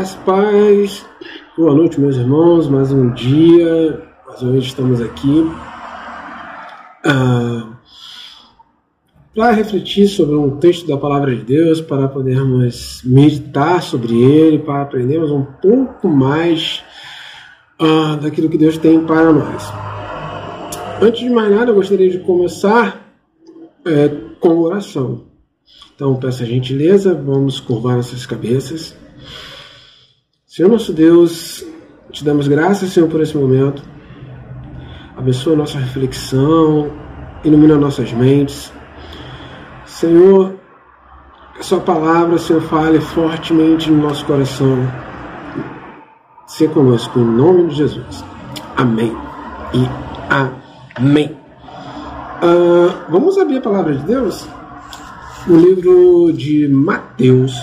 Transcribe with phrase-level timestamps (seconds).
[0.00, 1.04] As paz,
[1.58, 2.66] boa noite, meus irmãos.
[2.70, 5.46] Mais um dia, mais uma vez estamos aqui
[7.04, 7.74] ah,
[9.34, 14.80] para refletir sobre um texto da Palavra de Deus, para podermos meditar sobre ele, para
[14.80, 16.82] aprendermos um pouco mais
[17.78, 19.70] ah, daquilo que Deus tem para nós.
[21.02, 23.06] Antes de mais nada, eu gostaria de começar
[23.84, 24.08] é,
[24.40, 25.26] com oração.
[25.94, 28.98] Então, peço a gentileza, vamos curvar nossas cabeças.
[30.50, 31.64] Senhor nosso Deus,
[32.10, 33.84] te damos graças, Senhor, por esse momento.
[35.16, 36.90] Abençoa a nossa reflexão,
[37.44, 38.72] ilumina nossas mentes.
[39.86, 40.56] Senhor,
[41.54, 44.76] que a Sua palavra, Senhor, fale fortemente no nosso coração.
[46.48, 48.24] Se conosco, em nome de Jesus.
[48.76, 49.16] Amém
[49.72, 49.86] e
[50.98, 51.30] amém.
[52.42, 54.48] Uh, vamos abrir a palavra de Deus
[55.46, 57.54] no livro de Mateus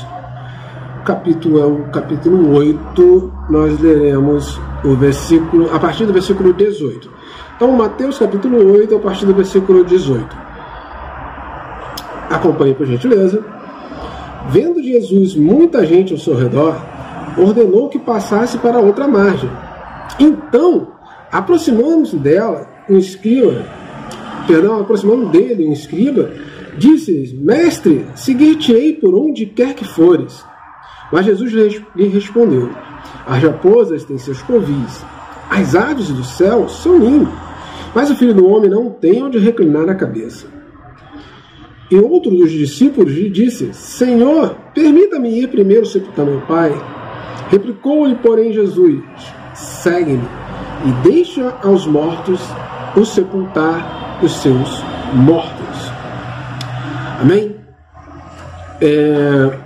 [1.08, 7.10] capítulo é o capítulo 8, nós leremos o versículo, a partir do versículo 18.
[7.56, 10.28] Então, Mateus capítulo 8, a partir do versículo 18.
[12.30, 13.42] Acompanhe por gentileza.
[14.50, 16.76] Vendo Jesus muita gente ao seu redor,
[17.38, 19.50] ordenou que passasse para outra margem.
[20.20, 20.90] Então,
[21.32, 23.66] aproximando-se dela, um escriba,
[24.46, 26.32] perdão, aproximando dele, um escriba,
[26.78, 30.46] disse-lhes: Mestre, seguir-te-ei por onde quer que fores.
[31.12, 31.52] Mas Jesus
[31.96, 32.70] lhe respondeu:
[33.26, 35.04] As raposas têm seus covis,
[35.50, 37.32] as aves do céu são ninho,
[37.96, 40.48] mas o filho do homem não tem onde reclinar a cabeça.
[41.90, 46.72] E outro dos discípulos lhe disse: Senhor, permita-me ir primeiro sepultar meu pai.
[47.50, 49.02] Replicou-lhe, porém, Jesus:
[49.54, 50.28] Segue-me
[50.86, 52.42] e deixa aos mortos
[52.96, 54.84] o sepultar os seus
[55.14, 55.92] mortos.
[57.22, 57.56] Amém?
[58.82, 59.58] É,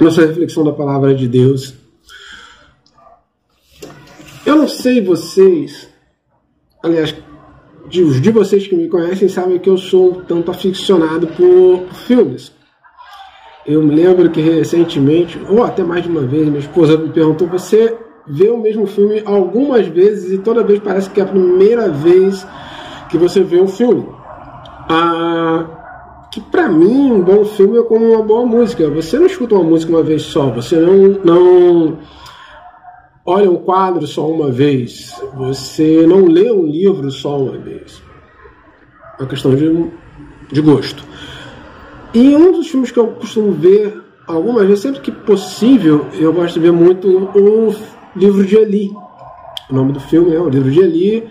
[0.00, 1.74] nossa reflexão da palavra de Deus.
[4.44, 5.88] Eu não sei vocês,
[6.82, 7.14] aliás,
[7.88, 11.94] de, de vocês que me conhecem sabem que eu sou um tanto aficionado por, por
[11.94, 12.52] filmes.
[13.66, 17.48] Eu me lembro que recentemente, ou até mais de uma vez, minha esposa me perguntou:
[17.48, 21.88] você vê o mesmo filme algumas vezes e toda vez parece que é a primeira
[21.88, 22.46] vez
[23.08, 24.06] que você vê um filme?
[24.88, 25.75] Ah,
[26.36, 28.90] que para mim um bom filme é como uma boa música.
[28.90, 31.98] Você não escuta uma música uma vez só, você não, não
[33.24, 38.02] olha um quadro só uma vez, você não lê um livro só uma vez.
[39.18, 39.90] É uma questão de,
[40.52, 41.02] de gosto.
[42.12, 46.52] E um dos filmes que eu costumo ver algumas vezes, sempre que possível, eu gosto
[46.52, 47.74] de ver muito o
[48.14, 48.90] livro de Eli.
[49.70, 51.30] O nome do filme é o livro de Eli.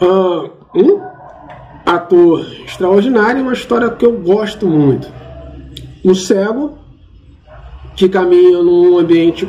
[0.00, 1.11] Uh, um
[1.84, 5.08] ator extraordinário uma história que eu gosto muito.
[6.04, 6.78] Um cego
[7.94, 9.48] que caminha num ambiente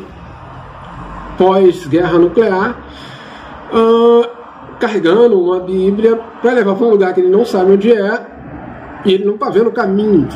[1.37, 2.77] pós-guerra nuclear,
[3.71, 4.27] uh,
[4.79, 8.25] carregando uma Bíblia para levar para um lugar que ele não sabe onde é
[9.05, 10.27] e ele não está vendo o caminho.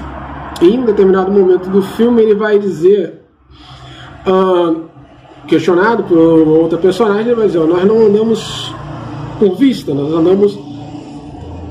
[0.62, 3.22] Em determinado momento do filme ele vai dizer,
[4.26, 4.86] uh,
[5.48, 8.74] questionado por outra personagem, vai dizer: Nós não andamos
[9.40, 10.58] por vista, nós andamos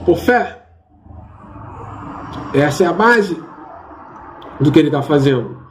[0.07, 0.63] por fé.
[2.55, 3.37] Essa é a base
[4.61, 5.67] do que ele está fazendo.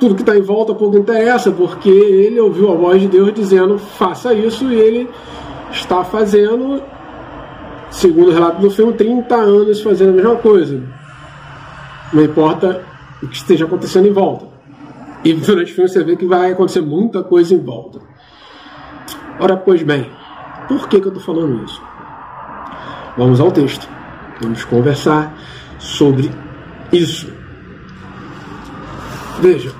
[0.00, 3.78] Tudo que está em volta pouco interessa, porque ele ouviu a voz de Deus dizendo:
[3.78, 5.10] faça isso, e ele
[5.70, 6.82] está fazendo,
[7.90, 10.82] segundo o relato do filme, 30 anos fazendo a mesma coisa.
[12.12, 12.82] Não importa
[13.22, 14.46] o que esteja acontecendo em volta.
[15.24, 18.00] E durante o filme você vê que vai acontecer muita coisa em volta.
[19.38, 20.10] Ora, pois bem,
[20.68, 21.87] por que, que eu estou falando isso?
[23.18, 23.88] Vamos ao texto.
[24.40, 25.36] Vamos conversar
[25.80, 26.30] sobre
[26.92, 27.32] isso.
[29.40, 29.72] Veja,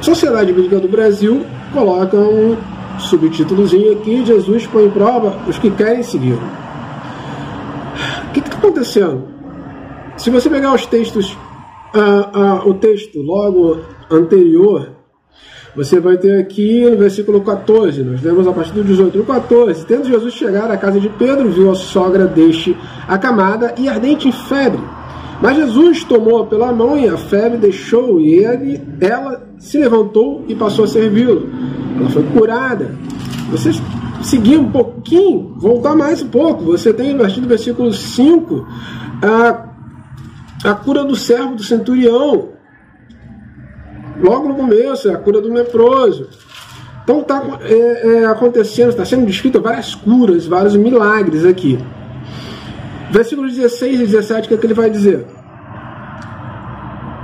[0.00, 2.56] Sociedade Bíblica do Brasil coloca um
[2.98, 6.36] subtítulozinho aqui: Jesus põe em prova os que querem seguir.
[8.28, 9.28] O que está acontecendo?
[10.16, 11.32] Se você pegar os textos,
[11.94, 13.78] uh, uh, o texto logo
[14.10, 14.99] anterior
[15.74, 19.86] você vai ter aqui no versículo 14, nós lemos a partir do 18, no 14.
[19.86, 22.76] Tendo Jesus chegar à casa de Pedro, viu a sogra deste
[23.06, 24.80] acamada e ardente em febre.
[25.40, 30.54] Mas Jesus tomou-a pela mão e a febre deixou, e ele, ela se levantou e
[30.54, 31.48] passou a servi-lo.
[31.98, 32.94] Ela foi curada.
[33.50, 33.70] Você
[34.22, 36.64] seguir um pouquinho, voltar mais um pouco.
[36.64, 38.66] Você tem no versículo 5
[39.22, 42.59] a, a cura do servo do centurião
[44.20, 46.28] logo no começo, é a cura do leproso.
[47.02, 51.78] Então está é, é, acontecendo, está sendo descrito várias curas, vários milagres aqui.
[53.10, 55.26] Versículos 16 e 17, o que, é que ele vai dizer?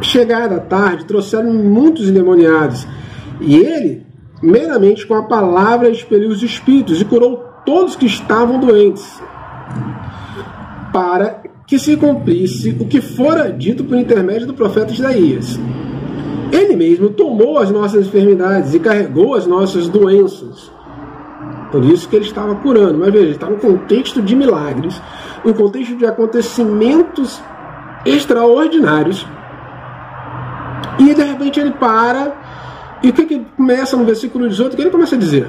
[0.01, 2.87] chegada à tarde, trouxeram muitos endemoniados.
[3.41, 4.07] E ele,
[4.43, 9.21] meramente com a palavra, expeliu os espíritos e curou todos que estavam doentes,
[10.93, 15.59] para que se cumprisse o que fora dito por intermédio do profeta Isaías.
[16.57, 20.71] Ele mesmo tomou as nossas enfermidades e carregou as nossas doenças.
[21.71, 22.99] Por isso que ele estava curando.
[22.99, 25.01] Mas veja, está no contexto de milagres,
[25.45, 27.41] no contexto de acontecimentos
[28.05, 29.27] extraordinários.
[30.99, 32.33] E de repente ele para.
[33.03, 34.73] E o que, que começa no versículo 18?
[34.73, 35.47] O que ele começa a dizer?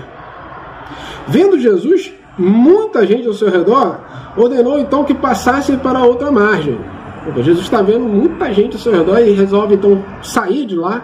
[1.28, 4.00] Vendo Jesus, muita gente ao seu redor,
[4.36, 6.78] ordenou então que passassem para outra margem.
[7.36, 11.02] Jesus está vendo muita gente ao seu redor e resolve então sair de lá.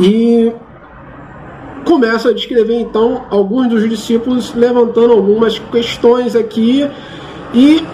[0.00, 0.52] E
[1.84, 6.88] começa a descrever então alguns dos discípulos levantando algumas questões aqui
[7.52, 7.84] e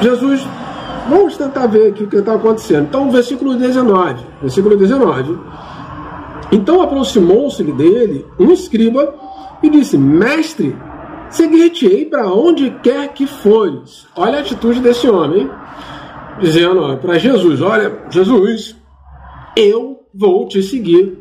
[0.00, 0.46] Jesus
[1.08, 2.86] vamos tentar ver aqui o que está acontecendo.
[2.88, 5.38] Então, versículo 19, versículo 19.
[6.50, 9.14] Então aproximou-se dele um escriba
[9.62, 10.76] e disse: Mestre,
[11.30, 14.06] seguir-te-ei para onde quer que fores.
[14.16, 15.48] Olha a atitude desse homem,
[16.40, 18.76] dizendo para Jesus: Olha, Jesus,
[19.56, 21.18] eu vou te seguir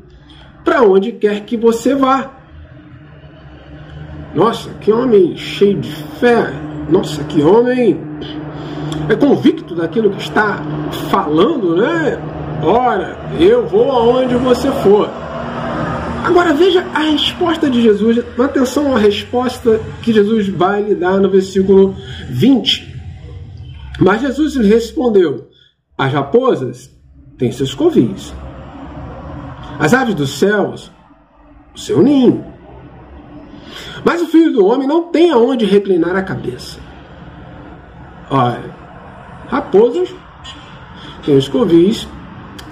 [0.63, 2.31] para onde quer que você vá.
[4.35, 6.53] Nossa, que homem cheio de fé.
[6.89, 7.99] Nossa, que homem
[9.09, 10.61] é convicto daquilo que está
[11.09, 12.19] falando, né?
[12.63, 15.09] Ora, eu vou aonde você for.
[16.27, 21.29] Agora veja a resposta de Jesus, atenção à resposta que Jesus vai lhe dar no
[21.29, 21.95] versículo
[22.29, 22.95] 20.
[23.97, 25.47] Mas Jesus lhe respondeu:
[25.97, 26.93] As raposas
[27.37, 28.33] têm seus covis,
[29.79, 30.91] as aves dos céus,
[31.73, 32.43] o seu ninho.
[34.03, 36.77] Mas o filho do homem não tem aonde reclinar a cabeça.
[38.29, 38.75] Olha,
[39.47, 40.13] raposas
[41.23, 42.05] têm os covis,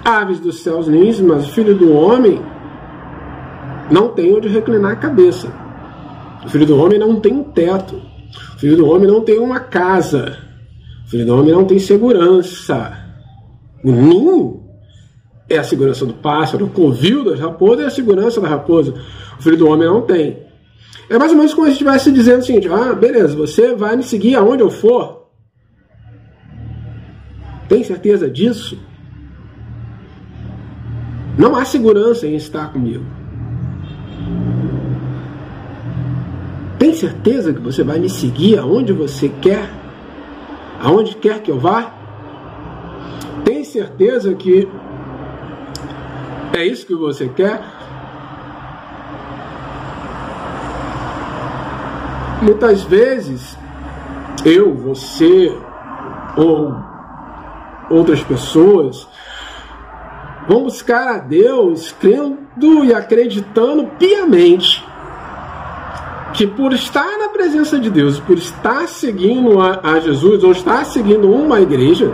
[0.03, 2.43] aves dos céus ninhos, mas o filho do homem
[3.89, 5.51] não tem onde reclinar a cabeça.
[6.45, 8.01] O filho do homem não tem um teto.
[8.55, 10.37] O filho do homem não tem uma casa.
[11.05, 12.97] O filho do homem não tem segurança.
[13.83, 14.63] O ninho
[15.49, 18.93] é a segurança do pássaro, o covil das raposas é a segurança da raposa.
[19.39, 20.45] O filho do homem não tem.
[21.09, 24.03] É mais ou menos como se estivesse dizendo o seguinte: ah, beleza, você vai me
[24.03, 25.27] seguir aonde eu for.
[27.69, 28.77] Tem certeza disso?
[31.37, 33.05] Não há segurança em estar comigo.
[36.95, 39.69] Certeza que você vai me seguir aonde você quer?
[40.81, 41.93] Aonde quer que eu vá?
[43.43, 44.67] Tem certeza que
[46.53, 47.61] é isso que você quer?
[52.41, 53.57] Muitas vezes,
[54.45, 55.55] eu, você
[56.37, 56.75] ou
[57.89, 59.07] outras pessoas
[60.47, 64.83] vão buscar a Deus crendo e acreditando piamente
[66.35, 70.85] que por estar na presença de Deus, por estar seguindo a, a Jesus, ou estar
[70.85, 72.13] seguindo uma igreja,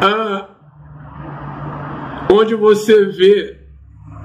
[0.00, 0.46] ah,
[2.30, 3.58] onde você vê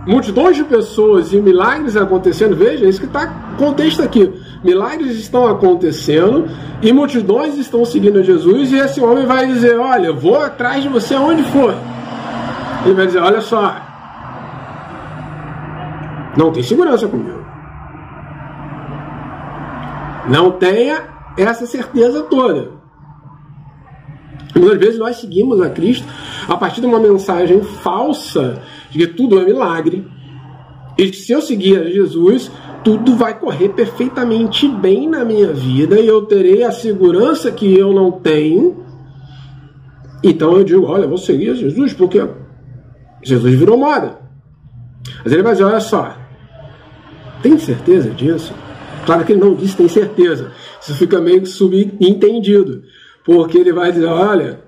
[0.06, 3.28] multidões de pessoas e milagres acontecendo, veja, é isso que está
[3.58, 4.31] contexto aqui.
[4.64, 6.48] Milagres estão acontecendo
[6.81, 11.16] e multidões estão seguindo Jesus, e esse homem vai dizer: Olha, vou atrás de você
[11.16, 11.74] aonde for.
[12.86, 13.75] Ele vai dizer: Olha só,
[16.38, 17.36] não tem segurança comigo.
[20.28, 21.04] Não tenha
[21.38, 22.72] essa certeza toda.
[24.56, 26.06] Muitas vezes nós seguimos a Cristo
[26.48, 30.07] a partir de uma mensagem falsa de que tudo é milagre.
[30.98, 32.52] E que se eu seguir a Jesus,
[32.84, 37.94] tudo vai correr perfeitamente bem na minha vida e eu terei a segurança que eu
[37.94, 38.84] não tenho.
[40.24, 42.28] Então eu digo, olha, eu vou seguir a Jesus porque
[43.22, 44.19] Jesus virou moda.
[45.24, 46.16] Mas ele vai dizer, olha só,
[47.44, 48.54] tem certeza disso?
[49.07, 50.52] Claro que ele não disse tem certeza.
[50.81, 52.83] Isso fica meio subentendido.
[53.23, 54.59] Porque ele vai dizer, olha,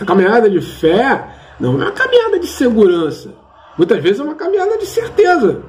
[0.00, 1.28] a caminhada de fé
[1.60, 3.34] não é uma caminhada de segurança.
[3.76, 5.60] Muitas vezes é uma caminhada de certeza.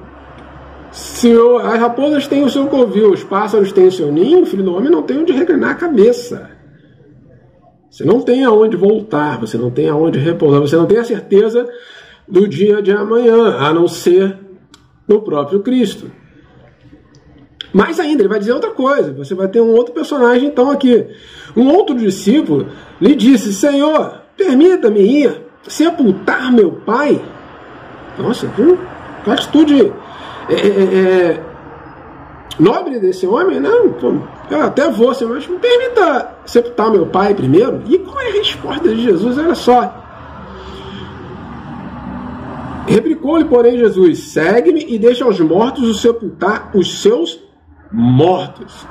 [0.90, 1.30] Se
[1.62, 4.74] as raposas têm o seu covil, os pássaros têm o seu ninho, o filho do
[4.74, 6.50] homem não tem onde reclinar a cabeça.
[7.90, 11.68] Você não tem aonde voltar, você não tem aonde repousar, você não tem a certeza
[12.26, 14.38] do dia de amanhã, a não ser
[15.06, 16.10] no próprio Cristo.
[17.72, 19.12] Mais ainda, ele vai dizer outra coisa.
[19.12, 21.06] Você vai ter um outro personagem, então, aqui.
[21.56, 22.68] Um outro discípulo
[23.00, 27.20] lhe disse: Senhor, permita-me ir sepultar meu pai.
[28.18, 28.48] Nossa?
[28.48, 29.92] Que atitude
[30.48, 31.40] é, é, é,
[32.58, 33.60] nobre desse homem,
[34.00, 34.14] pô,
[34.50, 37.82] eu até vou, Senhor, mas me permita sepultar meu pai primeiro.
[37.86, 39.36] E qual é a resposta de Jesus?
[39.36, 40.04] Olha só.
[42.86, 47.38] Replicou-lhe, porém, Jesus: segue-me e deixa aos mortos sepultar os seus
[47.90, 48.86] mortos.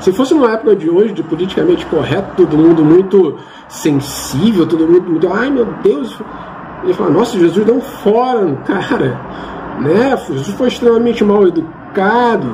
[0.00, 5.10] Se fosse numa época de hoje, de politicamente correto, todo mundo muito sensível, todo mundo
[5.10, 6.16] muito, ai meu Deus,
[6.84, 9.20] ele fala, nossa, Jesus deu um fora cara,
[9.80, 10.16] né?
[10.28, 12.52] Jesus foi extremamente mal educado.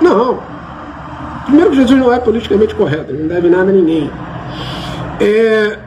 [0.00, 0.38] Não.
[1.46, 4.10] Primeiro que Jesus não é politicamente correto, ele não deve nada a ninguém.
[5.20, 5.78] É,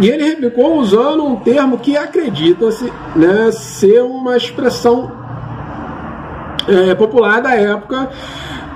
[0.00, 5.25] e ele replicou usando um termo que acredita-se né, ser uma expressão
[6.68, 8.10] é, popular da época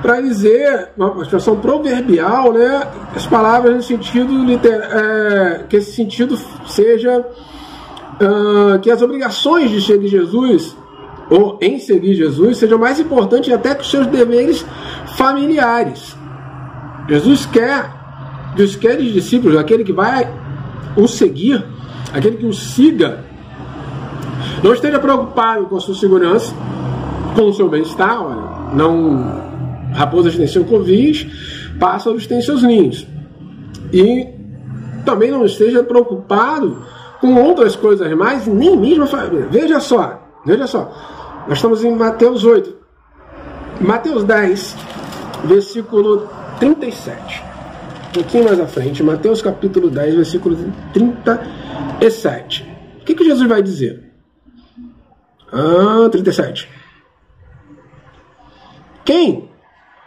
[0.03, 6.39] para dizer, uma expressão proverbial, né, as palavras no sentido literal, é, que esse sentido
[6.67, 10.77] seja uh, que as obrigações de seguir Jesus
[11.29, 14.65] ou em seguir Jesus sejam mais importantes até que os seus deveres
[15.17, 16.17] familiares.
[17.09, 17.91] Jesus quer
[18.57, 20.29] dos queres discípulos, aquele que vai
[20.97, 21.65] o seguir,
[22.13, 23.25] aquele que o siga,
[24.63, 26.53] não esteja preocupado com a sua segurança,
[27.35, 29.51] com o seu bem-estar, olha, não
[29.93, 31.27] raposas têm seu covis,
[31.79, 33.07] pássaros têm seus ninhos.
[33.93, 34.29] E
[35.05, 36.85] também não esteja preocupado
[37.21, 39.49] com outras coisas mais, nem mesmo a família.
[39.51, 40.93] Veja só, veja só.
[41.49, 42.77] Nós estamos em Mateus 8.
[43.81, 44.77] Mateus 10,
[45.45, 47.51] versículo 37
[48.11, 50.57] um pouquinho mais à frente, Mateus capítulo 10, versículo
[50.93, 52.69] 37.
[53.01, 54.13] O que, que Jesus vai dizer?
[55.53, 56.69] Ah, 37.
[59.05, 59.49] Quem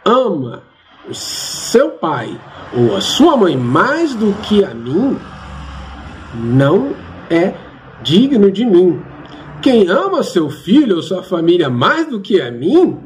[0.04, 0.62] ama
[1.08, 2.38] o seu pai
[2.76, 5.16] ou a sua mãe mais do que a mim,
[6.34, 6.94] não
[7.30, 7.54] é
[8.02, 9.00] digno de mim.
[9.62, 12.98] Quem ama seu filho ou sua família mais do que a mim,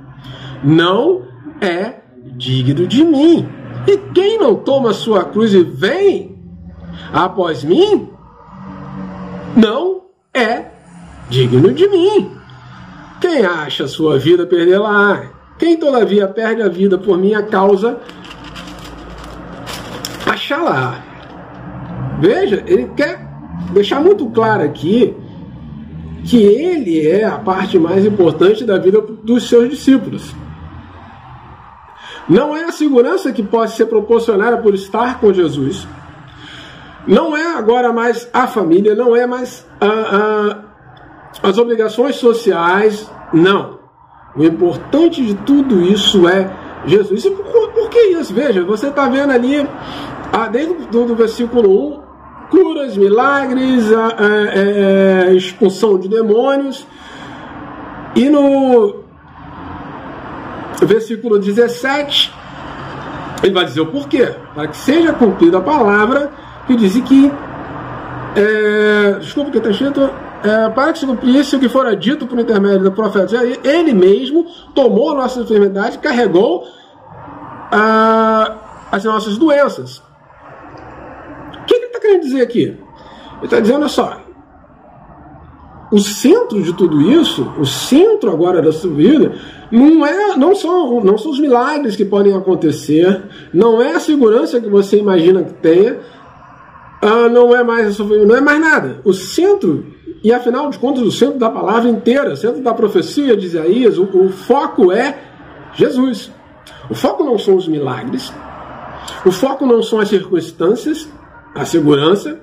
[0.64, 1.23] não
[1.61, 2.00] é
[2.37, 3.49] digno de mim.
[3.87, 6.38] E quem não toma sua cruz e vem
[7.12, 8.09] após mim,
[9.57, 10.02] não
[10.35, 10.66] é
[11.28, 12.30] digno de mim.
[13.21, 15.38] Quem acha sua vida perdê-la?
[15.58, 17.98] Quem todavia perde a vida por minha causa,
[20.24, 21.02] achará.
[22.20, 23.26] Veja, ele quer
[23.72, 25.16] deixar muito claro aqui
[26.24, 30.34] que ele é a parte mais importante da vida dos seus discípulos.
[32.28, 35.88] Não é a segurança que pode ser proporcionada por estar com Jesus.
[37.06, 43.77] Não é agora mais a família, não é mais a, a, as obrigações sociais, não.
[44.37, 46.50] O importante de tudo isso é
[46.87, 47.25] Jesus.
[47.25, 48.32] E por, por que isso?
[48.32, 49.66] Veja, você está vendo ali,
[50.32, 52.00] ah, desde do, do versículo 1,
[52.50, 56.87] curas, milagres, a, a, a, é, expulsão de demônios.
[58.14, 59.04] E no
[60.82, 62.32] versículo 17,
[63.42, 64.35] ele vai dizer o porquê.
[64.54, 66.32] Para que seja cumprida a palavra
[66.66, 67.32] que diz que.
[68.37, 70.11] É, desculpa que está escrito.
[70.42, 74.47] É, para que se cumprisse o que fora dito por intermédio do profeta, ele mesmo
[74.75, 76.64] tomou a nossa enfermidade, carregou
[77.73, 79.99] ah, as nossas doenças.
[81.61, 82.62] O que ele está querendo dizer aqui?
[82.62, 84.21] Ele está dizendo, só,
[85.90, 89.33] o centro de tudo isso, o centro agora da sua vida,
[89.71, 94.61] não, é, não, são, não são os milagres que podem acontecer, não é a segurança
[94.61, 95.99] que você imagina que tenha,
[97.00, 99.00] ah, não é mais não é mais nada.
[99.04, 99.86] O centro,
[100.22, 103.98] e afinal de contas, o centro da palavra inteira, o centro da profecia de Isaías,
[103.98, 105.18] o, o foco é
[105.74, 106.32] Jesus.
[106.90, 108.32] O foco não são os milagres,
[109.24, 111.08] o foco não são as circunstâncias,
[111.54, 112.40] a segurança,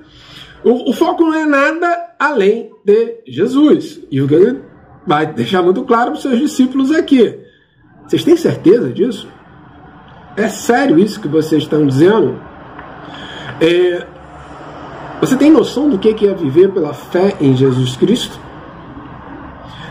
[0.64, 4.00] o, o foco não é nada além de Jesus.
[4.10, 4.62] E o que ele
[5.06, 7.38] vai deixar muito claro para os seus discípulos aqui.
[8.06, 9.28] Vocês têm certeza disso?
[10.36, 12.38] É sério isso que vocês estão dizendo?
[13.60, 14.06] É,
[15.20, 18.38] você tem noção do que é viver pela fé em Jesus Cristo?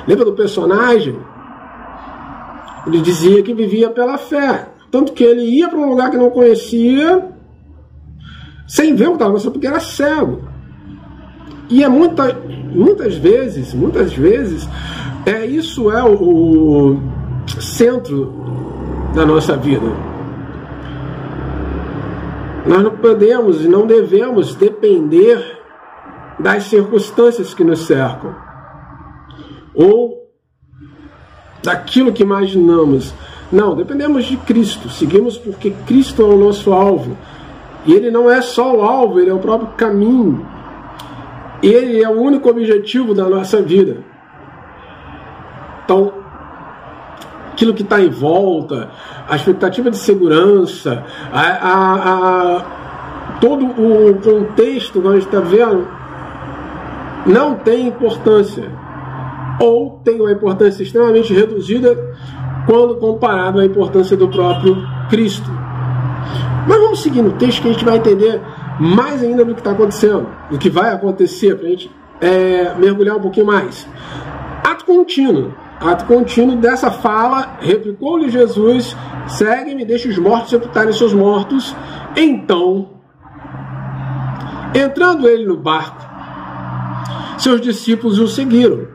[0.07, 1.17] Lembra do personagem?
[2.85, 4.69] Ele dizia que vivia pela fé.
[4.91, 7.27] Tanto que ele ia para um lugar que não conhecia,
[8.67, 10.43] sem ver o que estava acontecendo, porque era cego.
[11.69, 12.39] E é muita,
[12.71, 14.69] muitas vezes, muitas vezes,
[15.25, 17.01] é isso é o, o
[17.59, 18.31] centro
[19.15, 20.14] da nossa vida.
[22.65, 25.59] Nós não podemos e não devemos depender
[26.39, 28.35] das circunstâncias que nos cercam
[29.73, 30.31] ou
[31.61, 33.13] daquilo que imaginamos.
[33.51, 37.17] Não, dependemos de Cristo, seguimos porque Cristo é o nosso alvo.
[37.85, 40.45] E Ele não é só o alvo, Ele é o próprio caminho.
[41.61, 43.97] Ele é o único objetivo da nossa vida.
[45.83, 46.14] Então,
[47.55, 48.89] aquilo que está em volta,
[49.27, 52.61] a expectativa de segurança, a, a, a
[53.39, 55.87] todo o contexto que a gente está vendo
[57.25, 58.69] não tem importância.
[59.59, 61.97] Ou tem uma importância extremamente reduzida
[62.67, 64.75] quando comparado à importância do próprio
[65.09, 65.49] Cristo.
[66.67, 68.41] Mas vamos seguir no texto que a gente vai entender
[68.79, 73.15] mais ainda do que está acontecendo, do que vai acontecer, para a gente é, mergulhar
[73.15, 73.87] um pouquinho mais.
[74.61, 75.53] Ato contínuo.
[75.79, 78.95] Ato contínuo dessa fala, replicou-lhe Jesus:
[79.27, 81.75] segue-me, deixe os mortos sepultarem seus mortos.
[82.15, 83.01] Então,
[84.73, 86.05] entrando ele no barco,
[87.37, 88.87] seus discípulos o seguiram.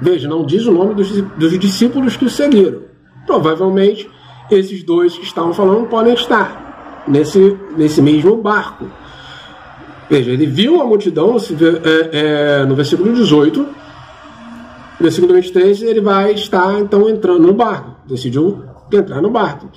[0.00, 2.82] Veja, não diz o nome dos, dos discípulos que o seguiram.
[3.26, 4.08] Provavelmente,
[4.50, 8.86] esses dois que estavam falando podem estar nesse, nesse mesmo barco.
[10.08, 13.66] Veja, ele viu a multidão, é, é, no versículo 18,
[14.98, 17.96] no versículo 23, ele vai estar então entrando no barco.
[18.06, 19.68] Decidiu entrar no barco.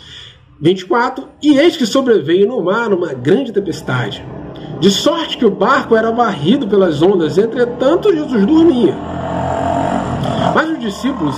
[0.62, 4.26] 24, e eis que sobreveio no mar uma grande tempestade,
[4.80, 8.96] de sorte que o barco era varrido pelas ondas, entretanto Jesus dormia.
[10.54, 11.36] Mas os discípulos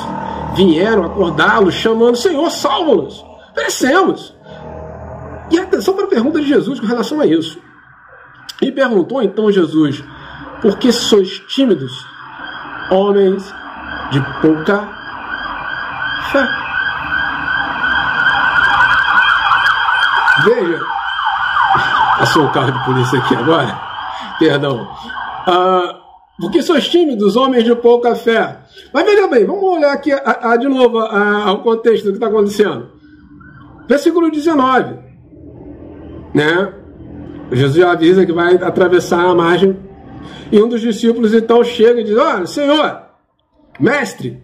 [0.56, 3.24] vieram acordá-lo, chamando: Senhor, salva-nos,
[3.54, 4.36] perecemos.
[5.52, 7.60] E atenção para a pergunta de Jesus com relação a isso.
[8.62, 10.04] E perguntou então Jesus:
[10.62, 12.06] Por que sois tímidos,
[12.90, 13.54] homens
[14.12, 14.88] de pouca
[16.32, 16.48] fé?
[20.46, 20.80] Veja,
[22.20, 23.80] passou o carro de polícia aqui agora,
[24.38, 24.88] perdão.
[25.48, 26.02] Ah,
[26.40, 28.58] porque sois tímidos, homens de pouca fé.
[28.92, 32.18] Mas veja bem, vamos olhar aqui a, a, de novo a, ao contexto do que
[32.18, 32.90] está acontecendo.
[33.88, 34.96] Versículo 19.
[36.34, 36.74] Né?
[37.52, 39.78] Jesus avisa que vai atravessar a margem.
[40.52, 43.02] E um dos discípulos então chega e diz: Olha, Senhor,
[43.82, 44.42] mestre,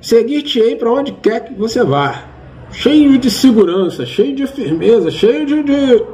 [0.00, 2.24] seguir-te-ei para onde quer que você vá.
[2.70, 6.04] Cheio de segurança, cheio de firmeza, cheio de, de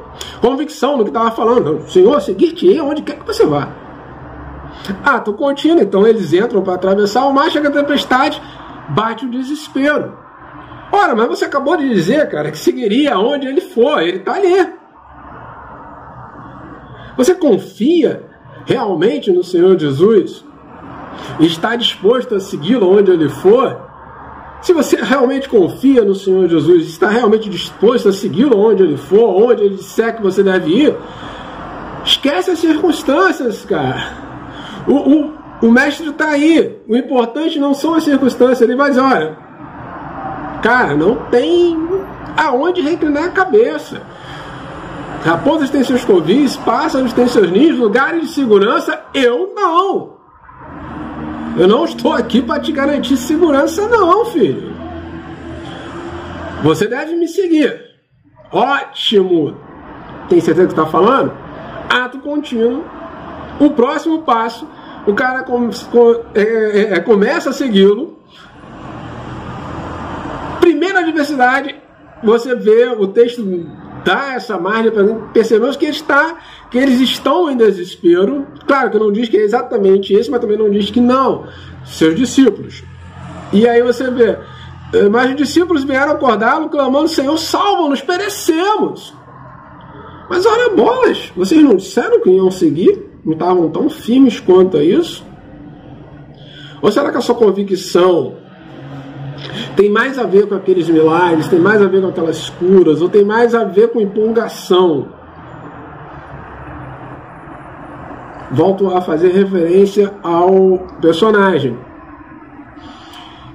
[0.41, 1.87] convicção no que estava falando.
[1.89, 3.69] Senhor, seguir-te-ei aonde quer que você vá.
[5.03, 8.41] Ato contínuo, então eles entram para atravessar o mar, chega a tempestade,
[8.89, 10.17] bate o desespero.
[10.91, 14.73] Ora, mas você acabou de dizer, cara, que seguiria aonde ele for, ele está ali.
[17.17, 18.23] Você confia
[18.65, 20.45] realmente no Senhor Jesus?
[21.39, 23.85] Está disposto a segui-lo onde ele for?
[24.61, 29.43] Se você realmente confia no Senhor Jesus, está realmente disposto a segui-lo onde ele for,
[29.43, 30.97] onde ele disser que você deve ir,
[32.03, 34.13] esquece as circunstâncias, cara.
[34.87, 36.79] O, o, o mestre está aí.
[36.87, 38.61] O importante não são as circunstâncias.
[38.61, 39.37] Ele vai dizer: olha,
[40.63, 41.77] cara, não tem
[42.35, 44.01] aonde reclinar a cabeça.
[45.23, 48.99] Raposas têm seus covis, pássaros têm seus ninhos, lugares de segurança.
[49.13, 50.14] Eu não.
[51.57, 54.73] Eu não estou aqui para te garantir segurança, não, filho.
[56.63, 57.81] Você deve me seguir.
[58.51, 59.57] Ótimo.
[60.27, 61.33] Tem certeza que está falando?
[61.89, 62.83] Ato contínuo.
[63.59, 64.67] O próximo passo
[65.05, 68.17] o cara com, com, é, é, é, começa a segui-lo.
[70.59, 71.75] Primeira adversidade,
[72.23, 73.43] você vê o texto
[74.05, 76.37] dá essa margem para percebemos que, está,
[76.71, 78.45] que eles estão em desespero.
[78.65, 81.47] Claro que não diz que é exatamente esse, mas também não diz que não.
[81.83, 82.83] Seus discípulos.
[83.51, 84.37] E aí você vê,
[84.93, 89.13] eh, mas os discípulos vieram acordá-lo, clamando: Senhor, salva-nos, perecemos.
[90.29, 93.15] Mas olha bolas, vocês não disseram que iam seguir?
[93.25, 95.25] não estavam tão firmes quanto a isso?
[96.81, 98.35] Ou será que a sua convicção
[99.75, 103.09] tem mais a ver com aqueles milagres, tem mais a ver com aquelas curas, ou
[103.09, 105.07] tem mais a ver com empolgação?
[108.51, 111.77] Volto a fazer referência ao personagem.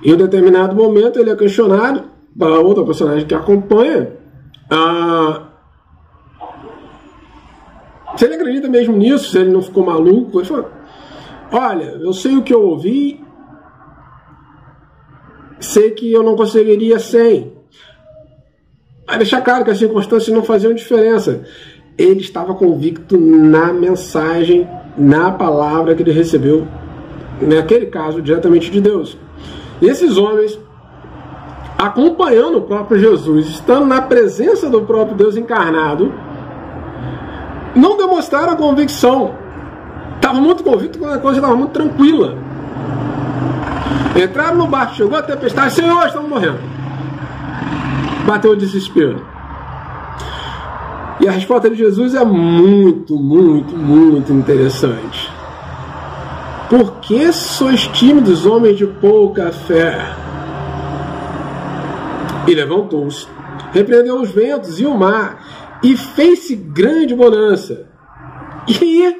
[0.02, 2.04] Em um determinado momento ele é questionado
[2.38, 4.12] para outra personagem que acompanha.
[4.70, 5.48] Ah,
[8.16, 10.70] se ele acredita mesmo nisso, se ele não ficou maluco, ele fala:
[11.52, 13.19] Olha, eu sei o que eu ouvi,
[15.60, 17.52] sei que eu não conseguiria sem.
[19.06, 21.42] Vai deixar claro que as circunstâncias não faziam diferença.
[21.98, 26.66] Ele estava convicto na mensagem, na palavra que ele recebeu,
[27.40, 29.18] naquele caso, diretamente de Deus.
[29.82, 30.58] E esses homens,
[31.76, 36.12] acompanhando o próprio Jesus, estando na presença do próprio Deus encarnado,
[37.74, 39.34] não demonstraram a convicção.
[40.16, 42.36] Estavam muito convictos quando a coisa estava muito tranquila.
[44.16, 46.58] Entraram no barco, chegou a tempestade, Senhor, estamos morrendo.
[48.26, 49.24] Bateu o desespero.
[51.20, 55.30] E a resposta de Jesus é muito, muito, muito interessante.
[56.68, 59.98] Por que sois tímidos, homens de pouca fé?
[62.46, 63.26] E levantou-se,
[63.72, 65.44] repreendeu os ventos e o mar,
[65.82, 67.86] e fez-se grande bonança.
[68.66, 69.19] E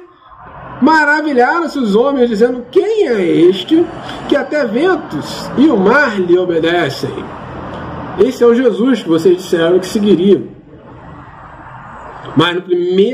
[0.81, 3.85] maravilharam-se os homens, dizendo: Quem é este
[4.27, 7.11] que até ventos e o mar lhe obedecem?
[8.19, 10.43] Esse é o Jesus que vocês disseram que seguiriam.
[12.35, 12.55] Mas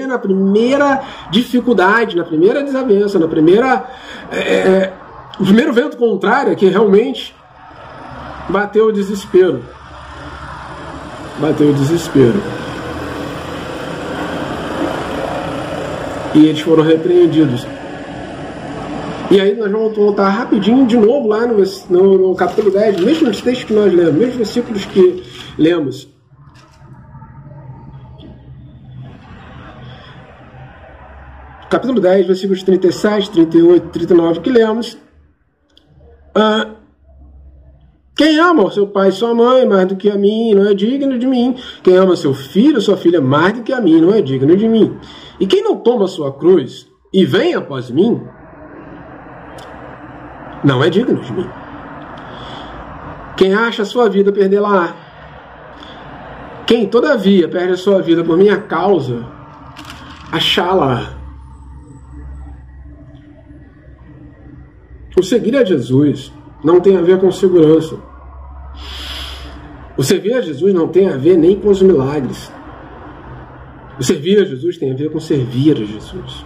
[0.07, 1.01] na primeira
[1.31, 3.85] dificuldade, na primeira desavença, na primeira.
[4.31, 4.93] É, é
[5.39, 7.35] o primeiro vento contrário é que realmente
[8.49, 9.63] bateu o desespero.
[11.39, 12.41] Bateu o desespero.
[16.37, 17.65] E eles foram repreendidos.
[19.31, 21.57] E aí nós vamos voltar rapidinho de novo lá no,
[21.89, 25.23] no, no capítulo 10, mesmos textos que nós lemos, mesmos versículos que
[25.57, 26.07] lemos.
[31.71, 34.97] Capítulo 10, versículos 37, 38, 39 que lemos.
[36.35, 36.75] Ah,
[38.15, 40.73] quem ama o seu pai e sua mãe mais do que a mim não é
[40.73, 41.55] digno de mim.
[41.83, 44.67] Quem ama seu filho sua filha mais do que a mim não é digno de
[44.69, 44.97] mim.
[45.39, 48.21] E quem não toma sua cruz e vem após mim,
[50.63, 51.49] não é digno de mim.
[53.35, 54.95] Quem acha a sua vida, perdê-la.
[56.65, 59.25] Quem, todavia, perde a sua vida por minha causa,
[60.31, 61.13] achá-la.
[65.17, 67.97] O seguir a Jesus não tem a ver com segurança.
[69.97, 72.51] O servir a Jesus não tem a ver nem com os milagres.
[73.99, 76.45] O servir a Jesus tem a ver com servir a Jesus.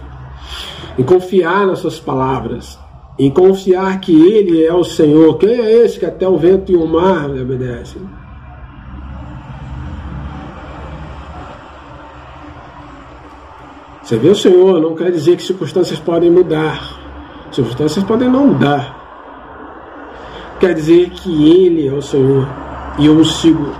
[0.98, 2.78] E confiar nas suas palavras.
[3.18, 5.36] Em confiar que Ele é o Senhor.
[5.38, 8.02] Quem é esse que até o vento e o mar lhe obedecem?
[14.02, 16.98] Servir o Senhor não quer dizer que circunstâncias podem mudar.
[17.50, 19.02] Circunstâncias podem não mudar
[20.62, 22.46] quer dizer que Ele é o Senhor
[22.96, 23.74] e eu o sigo.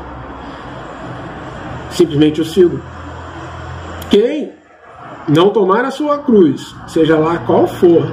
[1.92, 2.80] Simplesmente o sigo.
[4.12, 4.52] Quem
[5.26, 8.06] não tomar a sua cruz, seja lá qual for,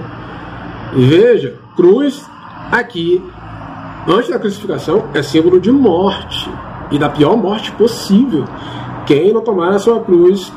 [0.96, 2.26] e veja, cruz
[2.72, 3.22] aqui,
[4.08, 6.50] antes da crucificação, é símbolo de morte
[6.90, 8.46] e da pior morte possível.
[9.06, 10.50] Quem não tomar a sua cruz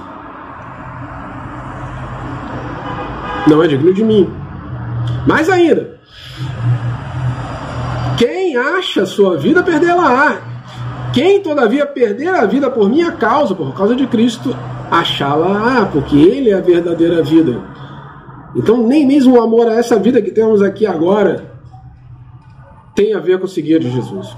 [3.48, 4.32] não é digno de mim.
[5.26, 5.98] Mais ainda,
[8.16, 10.36] quem acha sua vida, perdê-la-á.
[11.12, 14.56] Quem, todavia, perder a vida por minha causa, por causa de Cristo,
[14.92, 17.60] achá-la-á, porque Ele é a verdadeira vida.
[18.54, 21.50] Então, nem mesmo o amor a essa vida que temos aqui agora
[22.94, 24.36] tem a ver com seguir de Jesus.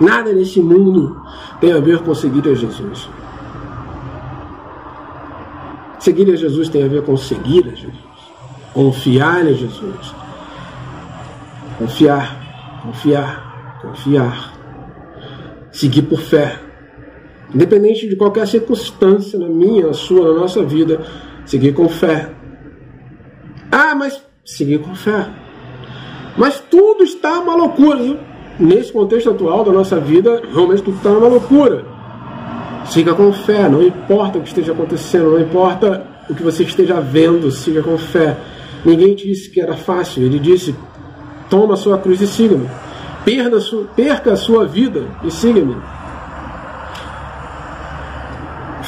[0.00, 1.20] Nada nesse mundo
[1.60, 3.08] tem a ver com seguir a Jesus.
[6.00, 7.94] Seguir a Jesus tem a ver com seguir a Jesus,
[8.74, 10.22] confiar em Jesus,
[11.82, 14.52] Confiar, confiar, confiar.
[15.72, 16.61] Seguir por fé.
[17.54, 21.00] Independente de qualquer circunstância na minha, na sua, na nossa vida,
[21.44, 22.30] seguir com fé.
[23.70, 25.28] Ah, mas seguir com fé.
[26.36, 28.32] Mas tudo está uma loucura.
[28.58, 31.84] Nesse contexto atual da nossa vida, realmente tudo está uma loucura.
[32.86, 37.00] Siga com fé, não importa o que esteja acontecendo, não importa o que você esteja
[37.00, 38.36] vendo, siga com fé.
[38.84, 40.74] Ninguém disse que era fácil, ele disse:
[41.48, 42.68] Toma a sua cruz e siga-me.
[43.94, 45.76] Perca a sua vida e siga-me.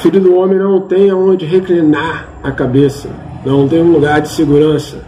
[0.05, 3.09] Filho do homem não tem aonde reclinar a cabeça,
[3.43, 5.03] não tem um lugar de segurança.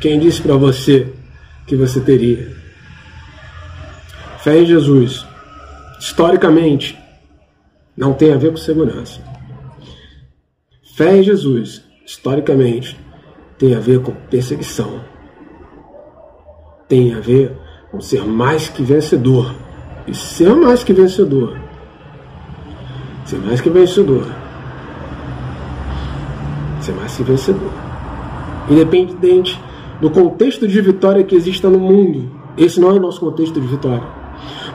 [0.00, 1.12] Quem disse para você
[1.66, 2.50] que você teria?
[4.38, 5.26] Fé em Jesus,
[6.00, 6.98] historicamente,
[7.94, 9.20] não tem a ver com segurança.
[10.96, 12.98] Fé em Jesus, historicamente,
[13.58, 15.02] tem a ver com perseguição
[16.88, 17.52] tem a ver
[17.90, 19.54] com ser mais que vencedor.
[20.06, 21.65] E ser mais que vencedor.
[23.26, 24.24] Ser mais que vencedor.
[26.80, 27.72] Ser mais que vencedor.
[28.70, 29.60] Independente
[30.00, 33.66] do contexto de vitória que exista no mundo, esse não é o nosso contexto de
[33.66, 34.04] vitória.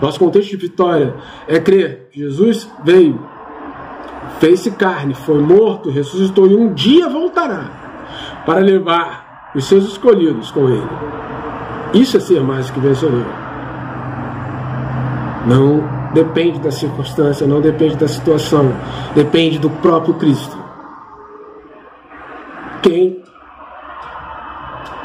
[0.01, 1.15] Nosso contexto de vitória
[1.47, 3.19] é crer Jesus veio,
[4.39, 7.71] fez-se carne, foi morto, ressuscitou e um dia voltará
[8.45, 10.89] para levar os seus escolhidos com ele.
[11.93, 13.25] Isso é ser mais que vencedor.
[15.47, 18.73] Não depende da circunstância, não depende da situação,
[19.15, 20.57] depende do próprio Cristo.
[22.81, 23.21] Quem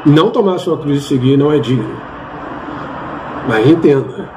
[0.04, 1.96] não tomar sua cruz e seguir não é digno.
[3.48, 4.30] Mas entenda,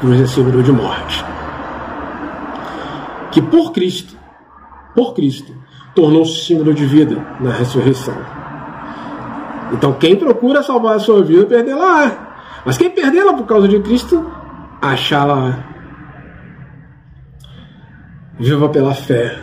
[0.00, 1.24] cruz é símbolo de morte.
[3.30, 4.16] Que por Cristo,
[4.94, 5.52] por Cristo,
[5.94, 8.14] tornou-se símbolo de vida na ressurreição.
[9.72, 12.10] Então, quem procura salvar a sua vida, perdê-la.
[12.64, 14.24] Mas quem perdê-la por causa de Cristo,
[14.80, 15.64] achá-la
[18.38, 19.38] viva pela fé.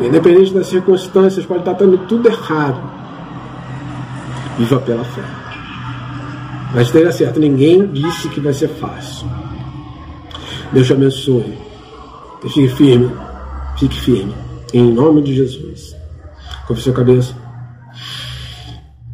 [0.00, 2.80] Independente das circunstâncias, pode estar dando tudo errado.
[4.58, 5.22] Viva pela fé.
[6.74, 9.28] Mas esteja certo, ninguém disse que vai ser fácil.
[10.72, 11.58] Deus te abençoe.
[12.42, 13.10] Fique firme.
[13.76, 14.34] Fique firme.
[14.72, 15.96] Em nome de Jesus.
[16.66, 17.34] Curve sua cabeça.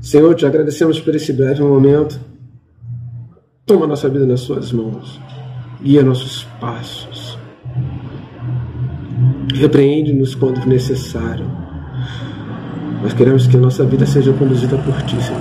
[0.00, 2.20] Senhor, te agradecemos por esse breve momento.
[3.64, 5.25] Toma nossa vida nas suas mãos.
[5.86, 7.38] Guia nossos passos.
[9.54, 11.46] Repreende-nos quando necessário.
[13.00, 15.40] Nós queremos que a nossa vida seja conduzida por Ti, Senhor.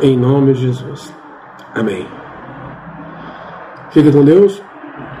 [0.00, 1.12] Em nome de Jesus.
[1.74, 2.06] Amém.
[3.90, 4.62] Fique com Deus.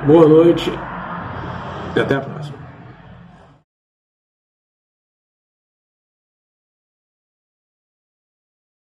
[0.06, 0.70] Boa noite
[1.96, 2.33] e até a próxima.